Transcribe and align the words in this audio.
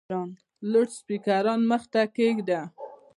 لوډسپیکران 0.71 1.59
مخ 1.69 1.83
ته 1.93 2.01
کښېږده! 2.15 2.61